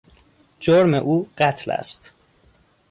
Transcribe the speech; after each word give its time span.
جرم 0.59 0.93
او 0.93 1.27
قتل 1.37 1.71
است. 1.71 2.13